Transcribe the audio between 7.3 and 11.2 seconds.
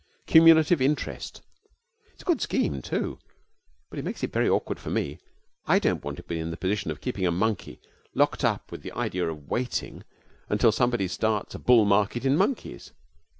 monkey locked up with the idea of waiting until somebody